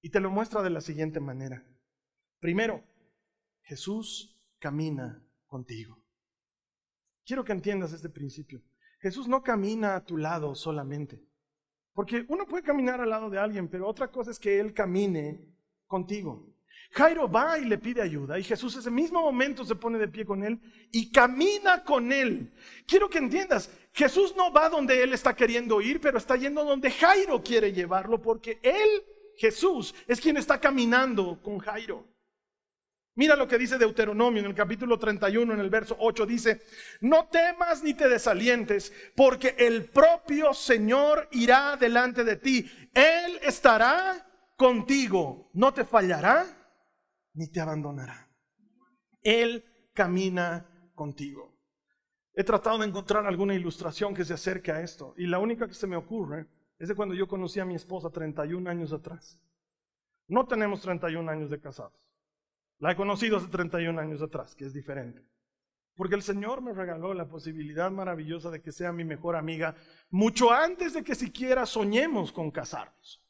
[0.00, 1.64] Y te lo muestra de la siguiente manera.
[2.40, 2.84] Primero,
[3.62, 6.02] Jesús camina contigo.
[7.24, 8.62] Quiero que entiendas este principio.
[9.00, 11.22] Jesús no camina a tu lado solamente.
[11.92, 15.44] Porque uno puede caminar al lado de alguien, pero otra cosa es que Él camine
[15.86, 16.56] contigo.
[16.92, 20.24] Jairo va y le pide ayuda y Jesús ese mismo momento se pone de pie
[20.24, 20.58] con él
[20.92, 22.52] y camina con él.
[22.86, 26.90] Quiero que entiendas, Jesús no va donde él está queriendo ir, pero está yendo donde
[26.90, 29.04] Jairo quiere llevarlo porque él,
[29.36, 32.06] Jesús, es quien está caminando con Jairo.
[33.16, 36.60] Mira lo que dice Deuteronomio en el capítulo 31, en el verso 8, dice,
[37.00, 42.70] no temas ni te desalientes, porque el propio Señor irá delante de ti.
[42.92, 46.46] Él estará contigo, no te fallará
[47.32, 48.30] ni te abandonará.
[49.22, 51.56] Él camina contigo.
[52.34, 55.74] He tratado de encontrar alguna ilustración que se acerque a esto, y la única que
[55.74, 59.40] se me ocurre es de cuando yo conocí a mi esposa 31 años atrás.
[60.28, 61.94] No tenemos 31 años de casados.
[62.78, 65.22] La he conocido hace 31 años atrás, que es diferente.
[65.94, 69.74] Porque el Señor me regaló la posibilidad maravillosa de que sea mi mejor amiga
[70.10, 73.22] mucho antes de que siquiera soñemos con casarnos.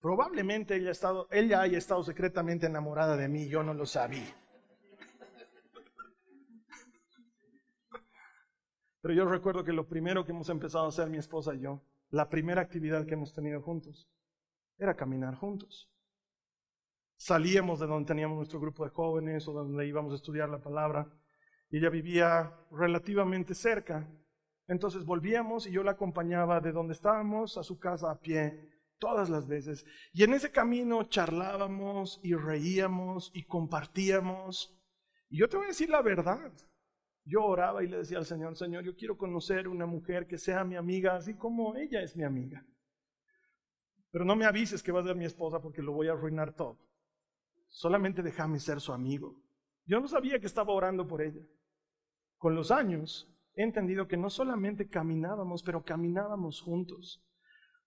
[0.00, 4.34] Probablemente ella, estado, ella haya estado secretamente enamorada de mí, yo no lo sabía.
[9.02, 11.82] Pero yo recuerdo que lo primero que hemos empezado a hacer mi esposa y yo,
[12.10, 14.08] la primera actividad que hemos tenido juntos,
[14.78, 15.90] era caminar juntos.
[17.16, 21.10] Salíamos de donde teníamos nuestro grupo de jóvenes o donde íbamos a estudiar la palabra
[21.70, 24.08] y ella vivía relativamente cerca.
[24.68, 29.30] Entonces volvíamos y yo la acompañaba de donde estábamos a su casa a pie todas
[29.30, 29.84] las veces.
[30.12, 34.76] Y en ese camino charlábamos y reíamos y compartíamos.
[35.28, 36.52] Y yo te voy a decir la verdad.
[37.26, 40.64] Yo oraba y le decía al Señor, Señor, yo quiero conocer una mujer que sea
[40.64, 42.64] mi amiga, así como ella es mi amiga.
[44.10, 46.54] Pero no me avises que va a ser mi esposa porque lo voy a arruinar
[46.54, 46.78] todo
[47.68, 49.36] solamente déjame ser su amigo.
[49.84, 51.46] Yo no sabía que estaba orando por ella.
[52.38, 57.22] Con los años he entendido que no solamente caminábamos, pero caminábamos juntos.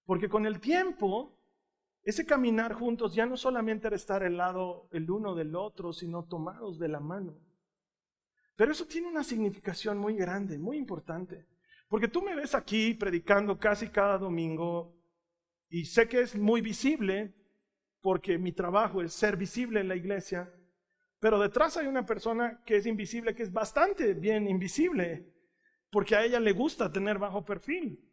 [0.06, 1.38] Porque con el tiempo,
[2.04, 6.26] ese caminar juntos ya no solamente era estar al lado el uno del otro, sino
[6.26, 7.38] tomados de la mano.
[8.60, 11.48] Pero eso tiene una significación muy grande, muy importante.
[11.88, 15.02] Porque tú me ves aquí predicando casi cada domingo
[15.70, 17.34] y sé que es muy visible
[18.02, 20.54] porque mi trabajo es ser visible en la iglesia,
[21.22, 25.34] pero detrás hay una persona que es invisible, que es bastante bien invisible,
[25.90, 28.09] porque a ella le gusta tener bajo perfil.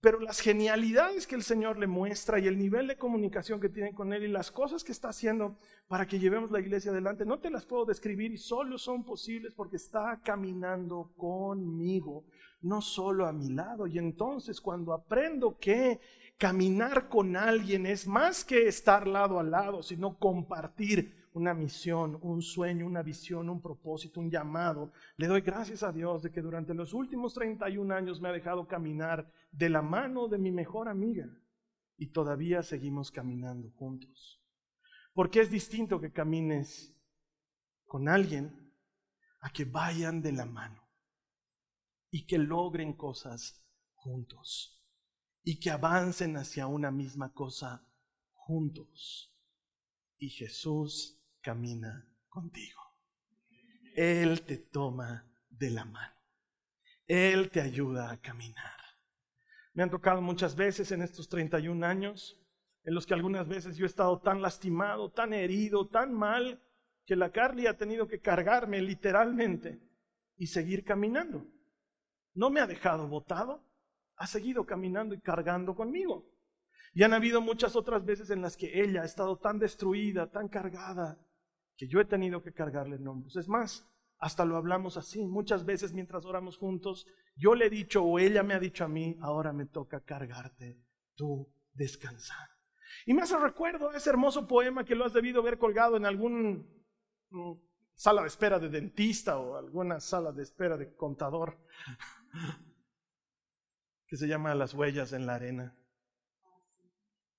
[0.00, 3.92] Pero las genialidades que el Señor le muestra y el nivel de comunicación que tiene
[3.92, 5.56] con Él y las cosas que está haciendo
[5.88, 9.52] para que llevemos la iglesia adelante, no te las puedo describir y solo son posibles
[9.52, 12.24] porque está caminando conmigo,
[12.62, 13.86] no solo a mi lado.
[13.86, 16.00] Y entonces cuando aprendo que
[16.38, 22.42] caminar con alguien es más que estar lado a lado, sino compartir una misión, un
[22.42, 24.92] sueño, una visión, un propósito, un llamado.
[25.16, 28.66] Le doy gracias a Dios de que durante los últimos 31 años me ha dejado
[28.66, 31.26] caminar de la mano de mi mejor amiga
[31.96, 34.42] y todavía seguimos caminando juntos.
[35.12, 36.96] Porque es distinto que camines
[37.86, 38.72] con alguien
[39.40, 40.88] a que vayan de la mano
[42.10, 44.80] y que logren cosas juntos
[45.42, 47.86] y que avancen hacia una misma cosa
[48.32, 49.34] juntos.
[50.18, 52.80] Y Jesús camina contigo.
[53.96, 56.14] Él te toma de la mano.
[57.06, 58.79] Él te ayuda a caminar.
[59.72, 62.40] Me han tocado muchas veces en estos 31 años
[62.84, 66.62] en los que algunas veces yo he estado tan lastimado, tan herido, tan mal,
[67.04, 69.80] que la Carly ha tenido que cargarme literalmente
[70.36, 71.46] y seguir caminando.
[72.34, 73.64] No me ha dejado botado,
[74.16, 76.30] ha seguido caminando y cargando conmigo.
[76.92, 80.48] Y han habido muchas otras veces en las que ella ha estado tan destruida, tan
[80.48, 81.18] cargada,
[81.76, 83.36] que yo he tenido que cargarle en hombros.
[83.36, 83.86] Es más,
[84.20, 85.26] hasta lo hablamos así.
[85.26, 88.88] Muchas veces mientras oramos juntos, yo le he dicho o ella me ha dicho a
[88.88, 90.78] mí, ahora me toca cargarte,
[91.16, 92.48] tú descansar.
[93.06, 96.84] Y me hace recuerdo ese hermoso poema que lo has debido ver colgado en algún
[97.30, 97.52] mm,
[97.94, 101.58] sala de espera de dentista o alguna sala de espera de contador
[104.06, 105.76] que se llama Las huellas en la arena.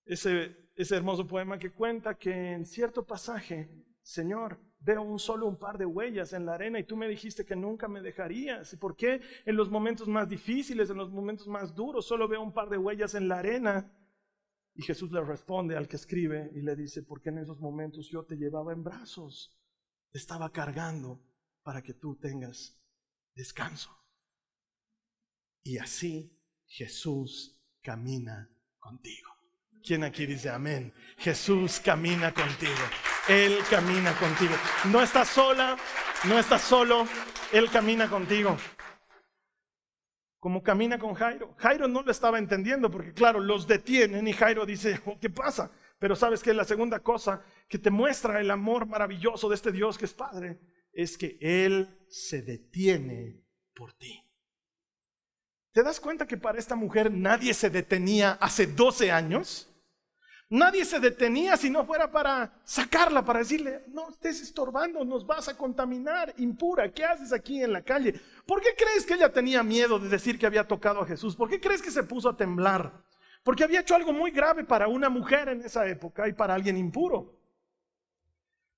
[0.03, 3.69] Ese, ese hermoso poema que cuenta que en cierto pasaje,
[4.01, 7.45] Señor, veo un solo un par de huellas en la arena y tú me dijiste
[7.45, 8.73] que nunca me dejarías.
[8.73, 12.41] ¿Y por qué en los momentos más difíciles, en los momentos más duros, solo veo
[12.41, 13.91] un par de huellas en la arena?
[14.73, 18.23] Y Jesús le responde al que escribe y le dice, porque en esos momentos yo
[18.25, 19.59] te llevaba en brazos,
[20.13, 21.21] estaba cargando
[21.61, 22.81] para que tú tengas
[23.35, 23.95] descanso.
[25.63, 29.29] Y así Jesús camina contigo.
[29.83, 30.93] ¿Quién aquí dice amén?
[31.17, 33.10] Jesús camina contigo.
[33.27, 34.53] Él camina contigo.
[34.85, 35.77] No estás sola,
[36.25, 37.07] no estás solo.
[37.51, 38.57] Él camina contigo.
[40.39, 41.53] Como camina con Jairo.
[41.57, 45.71] Jairo no lo estaba entendiendo porque claro, los detienen y Jairo dice, oh, ¿qué pasa?
[45.99, 49.99] Pero sabes que la segunda cosa que te muestra el amor maravilloso de este Dios
[49.99, 50.59] que es Padre
[50.91, 54.27] es que Él se detiene por ti.
[55.71, 59.70] ¿Te das cuenta que para esta mujer nadie se detenía hace 12 años?
[60.51, 65.47] Nadie se detenía si no fuera para sacarla, para decirle, no estés estorbando, nos vas
[65.47, 68.19] a contaminar, impura, ¿qué haces aquí en la calle?
[68.45, 71.37] ¿Por qué crees que ella tenía miedo de decir que había tocado a Jesús?
[71.37, 72.91] ¿Por qué crees que se puso a temblar?
[73.43, 76.75] Porque había hecho algo muy grave para una mujer en esa época y para alguien
[76.75, 77.33] impuro.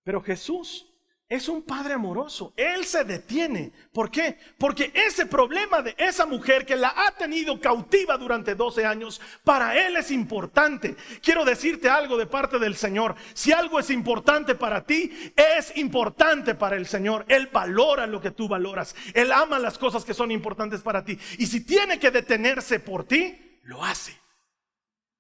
[0.04, 0.93] Pero Jesús
[1.30, 2.54] es un padre amoroso.
[2.56, 3.72] Él se detiene.
[3.92, 4.38] ¿Por qué?
[4.58, 9.88] Porque ese problema de esa mujer que la ha tenido cautiva durante 12 años, para
[9.88, 10.96] Él es importante.
[11.22, 13.16] Quiero decirte algo de parte del Señor.
[13.34, 17.26] Si algo es importante para ti, es importante para el Señor.
[17.28, 18.96] Él valora lo que tú valoras.
[19.14, 21.18] Él ama las cosas que son importantes para ti.
[21.40, 24.16] Y si tiene que detenerse por ti, lo hace.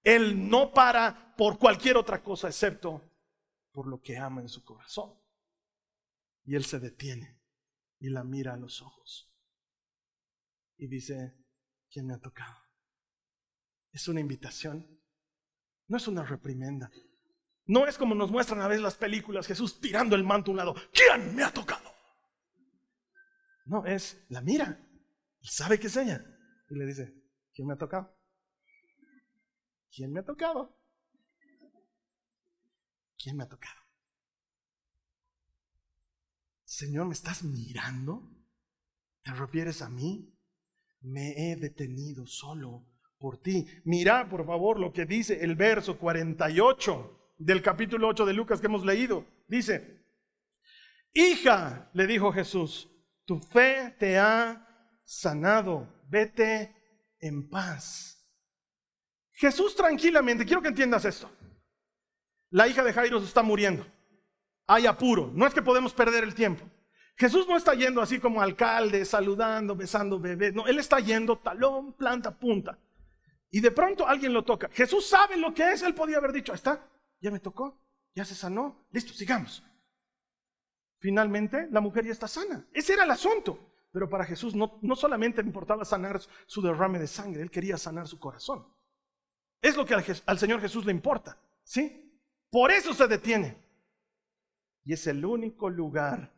[0.03, 3.01] Él no para por cualquier otra cosa excepto
[3.71, 5.22] por lo que ama en su corazón.
[6.45, 7.39] Y él se detiene
[7.99, 9.33] y la mira a los ojos
[10.77, 11.33] y dice,
[11.89, 12.57] ¿quién me ha tocado?
[13.91, 14.99] Es una invitación,
[15.87, 16.91] no es una reprimenda.
[17.65, 20.57] No es como nos muestran a veces las películas, Jesús tirando el manto a un
[20.57, 21.89] lado, ¿quién me ha tocado?
[23.65, 24.77] No, es la mira,
[25.41, 26.25] él sabe que es ella.
[26.69, 27.13] Y le dice,
[27.53, 28.17] ¿quién me ha tocado?
[29.89, 30.77] ¿Quién me ha tocado?
[33.17, 33.82] ¿Quién me ha tocado?
[36.73, 38.35] Señor, ¿me estás mirando?
[39.21, 40.35] ¿Te refieres a mí?
[41.01, 42.87] Me he detenido solo
[43.19, 43.67] por ti.
[43.85, 48.65] Mira, por favor, lo que dice el verso 48 del capítulo 8 de Lucas que
[48.65, 49.23] hemos leído.
[49.47, 50.03] Dice,
[51.13, 52.89] hija, le dijo Jesús,
[53.23, 54.67] tu fe te ha
[55.05, 56.75] sanado, vete
[57.19, 58.27] en paz.
[59.33, 61.29] Jesús tranquilamente, quiero que entiendas esto.
[62.49, 63.85] La hija de Jairo está muriendo
[64.67, 65.31] hay apuro.
[65.33, 66.65] No es que podemos perder el tiempo.
[67.15, 70.53] Jesús no está yendo así como alcalde, saludando, besando bebés.
[70.53, 72.79] No, él está yendo talón, planta, punta.
[73.51, 74.69] Y de pronto alguien lo toca.
[74.71, 75.83] Jesús sabe lo que es.
[75.83, 77.79] Él podía haber dicho, está, ya me tocó,
[78.15, 79.63] ya se sanó, listo, sigamos.
[80.99, 82.65] Finalmente, la mujer ya está sana.
[82.73, 83.59] Ese era el asunto.
[83.91, 87.77] Pero para Jesús no, no solamente le importaba sanar su derrame de sangre, él quería
[87.77, 88.65] sanar su corazón.
[89.61, 91.37] Es lo que al, al Señor Jesús le importa.
[91.63, 92.19] ¿Sí?
[92.49, 93.62] Por eso se detiene.
[94.83, 96.33] Y es el único lugar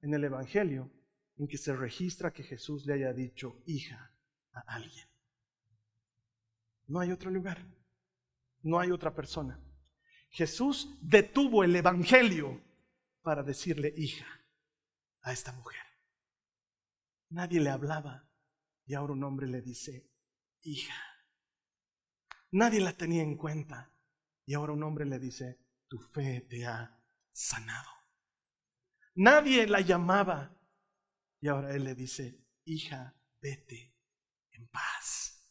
[0.00, 0.90] en el Evangelio
[1.36, 4.12] en que se registra que Jesús le haya dicho hija
[4.52, 5.06] a alguien.
[6.86, 7.64] No hay otro lugar.
[8.62, 9.60] No hay otra persona.
[10.30, 12.60] Jesús detuvo el Evangelio
[13.22, 14.26] para decirle hija
[15.22, 15.80] a esta mujer.
[17.30, 18.28] Nadie le hablaba
[18.86, 20.10] y ahora un hombre le dice
[20.62, 20.94] hija.
[22.50, 23.92] Nadie la tenía en cuenta
[24.46, 26.97] y ahora un hombre le dice tu fe te ha
[27.38, 27.88] sanado.
[29.14, 30.60] Nadie la llamaba.
[31.40, 33.94] Y ahora Él le dice, hija, vete
[34.50, 35.48] en paz.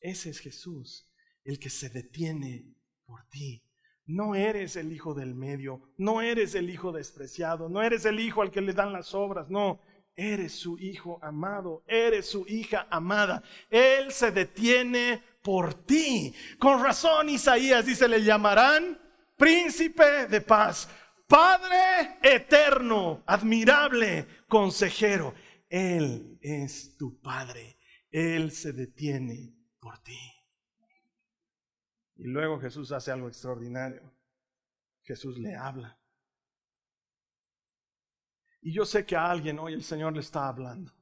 [0.00, 1.08] Ese es Jesús,
[1.44, 3.64] el que se detiene por ti.
[4.04, 8.42] No eres el hijo del medio, no eres el hijo despreciado, no eres el hijo
[8.42, 9.80] al que le dan las obras, no,
[10.16, 13.44] eres su hijo amado, eres su hija amada.
[13.70, 16.34] Él se detiene por ti.
[16.58, 18.98] Con razón Isaías dice, le llamarán
[19.36, 20.88] príncipe de paz,
[21.26, 25.34] Padre eterno, admirable, consejero.
[25.68, 27.78] Él es tu Padre.
[28.10, 30.18] Él se detiene por ti.
[32.16, 34.14] Y luego Jesús hace algo extraordinario.
[35.02, 35.98] Jesús le habla.
[38.60, 40.92] Y yo sé que a alguien hoy el Señor le está hablando.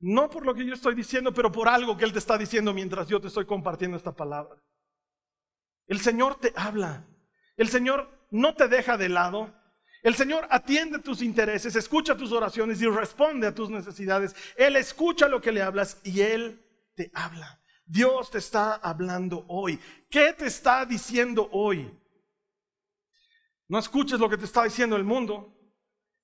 [0.00, 2.74] No por lo que yo estoy diciendo, pero por algo que Él te está diciendo
[2.74, 4.60] mientras yo te estoy compartiendo esta palabra.
[5.86, 7.06] El Señor te habla.
[7.56, 9.54] El Señor no te deja de lado.
[10.02, 14.34] El Señor atiende tus intereses, escucha tus oraciones y responde a tus necesidades.
[14.56, 16.60] Él escucha lo que le hablas y Él
[16.94, 17.60] te habla.
[17.86, 19.78] Dios te está hablando hoy.
[20.10, 21.90] ¿Qué te está diciendo hoy?
[23.68, 25.56] No escuches lo que te está diciendo el mundo,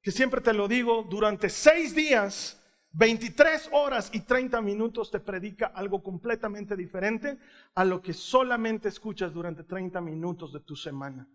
[0.03, 2.61] que siempre te lo digo, durante seis días
[2.93, 7.39] 23 horas y 30 minutos te predica algo completamente diferente
[7.75, 11.29] a lo que solamente escuchas durante 30 minutos de tu semana.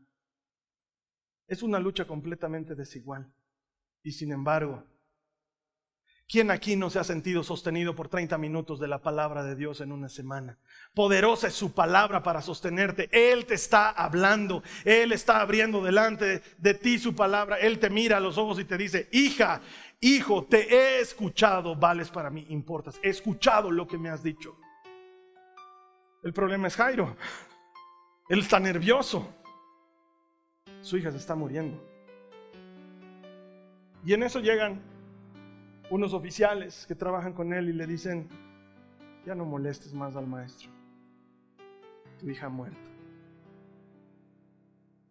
[1.48, 3.32] Es una lucha completamente desigual.
[4.02, 4.84] Y sin embargo,
[6.28, 9.82] ¿quién aquí no se ha sentido sostenido por 30 minutos de la palabra de Dios
[9.82, 10.60] en una semana?
[10.94, 13.10] Poderosa es su palabra para sostenerte.
[13.12, 14.64] Él te está hablando.
[14.84, 17.60] Él está abriendo delante de ti su palabra.
[17.60, 19.62] Él te mira a los ojos y te dice, hija,
[20.02, 23.00] hijo, te he escuchado, vales para mí, importas.
[23.04, 24.58] He escuchado lo que me has dicho.
[26.24, 27.16] El problema es Jairo.
[28.30, 29.32] Él está nervioso.
[30.86, 31.84] Su hija se está muriendo.
[34.06, 34.84] Y en eso llegan
[35.90, 38.30] unos oficiales que trabajan con él y le dicen,
[39.26, 40.70] ya no molestes más al maestro.
[42.20, 42.88] Tu hija ha muerto.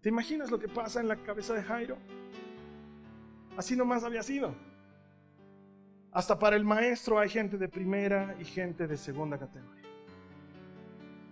[0.01, 1.97] ¿Te imaginas lo que pasa en la cabeza de Jairo?
[3.57, 4.55] Así nomás había sido.
[6.13, 9.89] Hasta para el maestro hay gente de primera y gente de segunda categoría.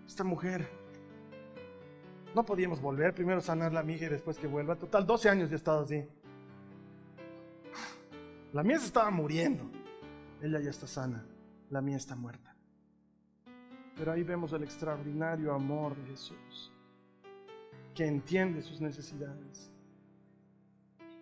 [0.04, 0.68] Esta mujer,
[2.34, 4.76] no podíamos volver, primero sanar la mija y después que vuelva.
[4.76, 6.04] Total, 12 años ya he estado así.
[8.52, 9.70] La mía se estaba muriendo.
[10.42, 11.24] Ella ya está sana,
[11.70, 12.54] la mía está muerta.
[13.96, 16.72] Pero ahí vemos el extraordinario amor de Jesús,
[17.94, 19.70] que entiende sus necesidades.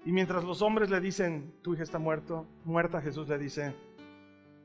[0.05, 3.75] Y mientras los hombres le dicen, tu hija está muerto, muerta, Jesús le dice,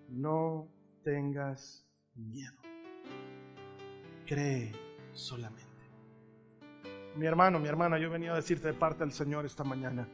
[0.08, 0.70] no
[1.04, 2.56] tengas miedo.
[4.26, 4.72] Cree
[5.12, 5.65] solamente.
[7.16, 10.08] Mi hermano, mi hermana, yo venía a decirte de parte del Señor esta mañana,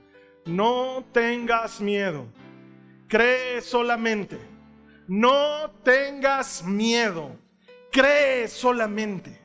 [0.45, 2.28] no tengas miedo.
[3.08, 4.38] Cree solamente.
[5.08, 7.36] No tengas miedo.
[7.91, 9.41] Cree solamente.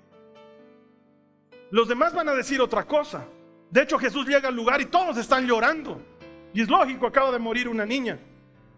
[1.70, 3.26] Los demás van a decir otra cosa.
[3.70, 6.00] De hecho, Jesús llega al lugar y todos están llorando.
[6.52, 8.18] Y es lógico, acaba de morir una niña.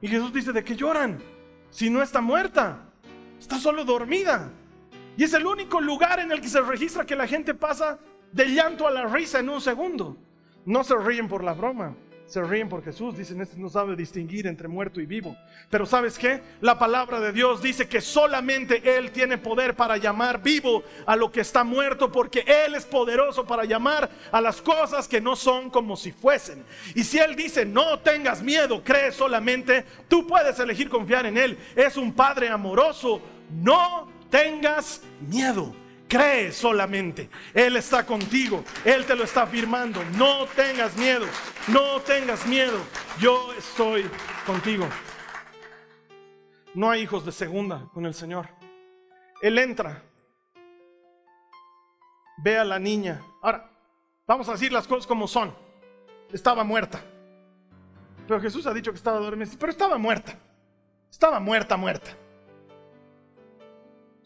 [0.00, 1.18] Y Jesús dice, ¿de qué lloran?
[1.70, 2.88] Si no está muerta,
[3.38, 4.50] está solo dormida.
[5.16, 7.98] Y es el único lugar en el que se registra que la gente pasa
[8.32, 10.16] de llanto a la risa en un segundo.
[10.64, 11.94] No se ríen por la broma,
[12.28, 15.34] se ríen por Jesús, dicen, este no sabe distinguir entre muerto y vivo.
[15.70, 16.42] Pero ¿sabes qué?
[16.60, 21.32] La palabra de Dios dice que solamente Él tiene poder para llamar vivo a lo
[21.32, 25.70] que está muerto, porque Él es poderoso para llamar a las cosas que no son
[25.70, 26.62] como si fuesen.
[26.94, 31.58] Y si Él dice, no tengas miedo, cree solamente, tú puedes elegir confiar en Él.
[31.74, 35.74] Es un Padre amoroso, no tengas miedo.
[36.08, 37.28] Cree solamente.
[37.52, 38.64] Él está contigo.
[38.84, 40.02] Él te lo está afirmando.
[40.16, 41.26] No tengas miedo.
[41.68, 42.78] No tengas miedo.
[43.20, 44.08] Yo estoy
[44.46, 44.88] contigo.
[46.74, 48.48] No hay hijos de segunda con el Señor.
[49.42, 50.02] Él entra.
[52.38, 53.20] Ve a la niña.
[53.42, 53.70] Ahora,
[54.26, 55.54] vamos a decir las cosas como son.
[56.32, 57.00] Estaba muerta.
[58.26, 59.50] Pero Jesús ha dicho que estaba dormida.
[59.58, 60.38] Pero estaba muerta.
[61.10, 62.16] Estaba muerta, muerta.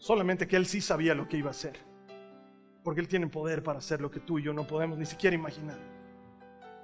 [0.03, 1.79] Solamente que Él sí sabía lo que iba a hacer.
[2.83, 5.33] Porque Él tiene poder para hacer lo que tú y yo no podemos ni siquiera
[5.33, 5.77] imaginar.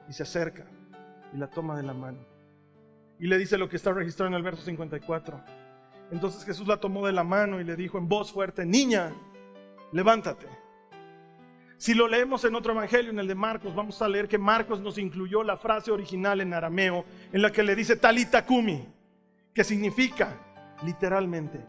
[0.07, 0.65] Y se acerca
[1.33, 2.19] y la toma de la mano.
[3.19, 5.37] Y le dice lo que está registrado en el verso 54.
[6.11, 9.11] Entonces Jesús la tomó de la mano y le dijo en voz fuerte, niña,
[9.91, 10.47] levántate.
[11.75, 14.79] Si lo leemos en otro evangelio, en el de Marcos, vamos a leer que Marcos
[14.79, 17.03] nos incluyó la frase original en arameo,
[17.33, 18.87] en la que le dice talita kumi,
[19.53, 20.37] que significa
[20.85, 21.65] literalmente,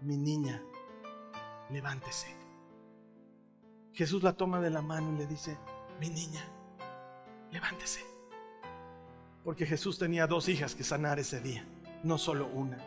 [0.00, 0.62] mi niña,
[1.72, 2.34] levántese.
[3.92, 5.56] Jesús la toma de la mano y le dice,
[6.00, 6.44] mi niña,
[7.50, 8.04] levántese.
[9.44, 11.64] Porque Jesús tenía dos hijas que sanar ese día,
[12.02, 12.78] no solo una.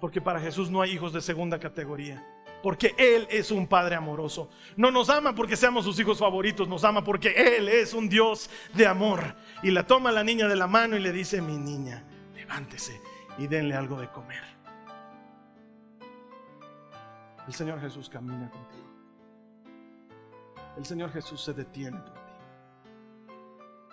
[0.00, 2.24] Porque para Jesús no hay hijos de segunda categoría.
[2.62, 4.50] Porque Él es un Padre amoroso.
[4.76, 8.50] No nos ama porque seamos sus hijos favoritos, nos ama porque Él es un Dios
[8.74, 9.36] de amor.
[9.62, 12.04] Y la toma la niña de la mano y le dice, mi niña,
[12.34, 13.00] levántese
[13.38, 14.57] y denle algo de comer.
[17.48, 18.86] El Señor Jesús camina contigo.
[20.76, 22.32] El Señor Jesús se detiene por ti.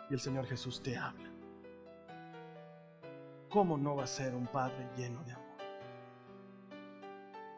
[0.10, 1.30] Y el Señor Jesús te habla.
[3.50, 5.46] ¿Cómo no va a ser un Padre lleno de amor?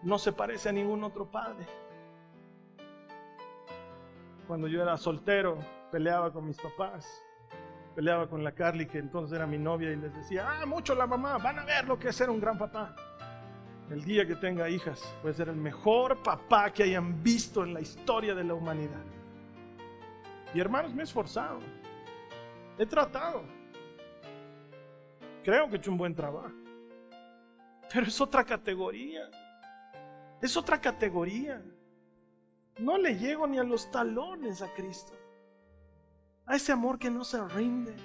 [0.04, 1.66] No se parece a ningún otro Padre.
[4.46, 5.58] Cuando yo era soltero,
[5.92, 7.24] peleaba con mis papás.
[7.96, 11.08] Peleaba con la Carly, que entonces era mi novia, y les decía, ah, mucho la
[11.08, 12.96] mamá, van a ver lo que es ser un gran papá.
[13.90, 17.80] El día que tenga hijas, puede ser el mejor papá que hayan visto en la
[17.80, 19.04] historia de la humanidad.
[20.54, 21.60] Y hermanos, me he esforzado.
[22.78, 23.44] He tratado.
[25.44, 26.52] Creo que he hecho un buen trabajo.
[27.94, 29.30] Pero es otra categoría.
[30.42, 31.64] Es otra categoría.
[32.80, 35.14] No le llego ni a los talones a Cristo.
[36.46, 37.96] A ese amor que no se rinde.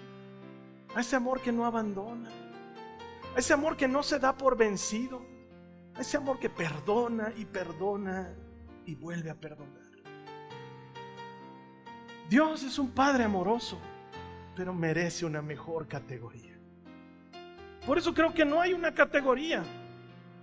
[0.94, 2.30] A ese amor que no abandona.
[3.34, 5.31] A ese amor que no se da por vencido.
[5.98, 8.34] Ese amor que perdona y perdona
[8.86, 9.82] y vuelve a perdonar.
[12.28, 13.78] Dios es un Padre amoroso,
[14.56, 16.58] pero merece una mejor categoría.
[17.86, 19.62] Por eso creo que no hay una categoría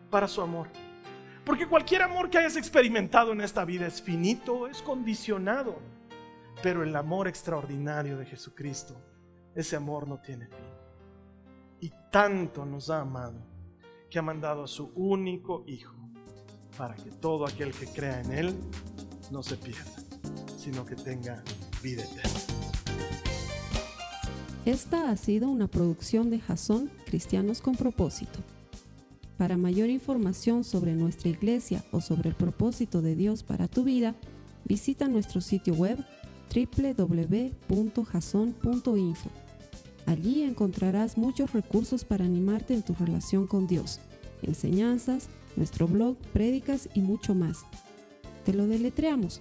[0.10, 0.68] para su amor.
[1.44, 5.80] Porque cualquier amor que hayas experimentado en esta vida es finito, es condicionado.
[6.62, 8.96] Pero el amor extraordinario de Jesucristo,
[9.56, 10.58] ese amor no tiene fin.
[11.80, 13.49] Y tanto nos ha amado
[14.10, 15.96] que ha mandado a su único Hijo
[16.78, 18.56] para que todo aquel que crea en Él
[19.32, 19.92] no se pierda,
[20.58, 21.44] sino que tenga
[21.84, 22.40] vida eterna.
[24.66, 28.40] Esta ha sido una producción de Jason Cristianos con Propósito.
[29.38, 34.16] Para mayor información sobre nuestra iglesia o sobre el propósito de Dios para tu vida,
[34.66, 35.98] visita nuestro sitio web
[36.54, 37.90] www.jason.info.
[40.10, 44.00] Allí encontrarás muchos recursos para animarte en tu relación con Dios,
[44.42, 47.60] enseñanzas, nuestro blog, prédicas y mucho más.
[48.44, 49.40] Te lo deletreamos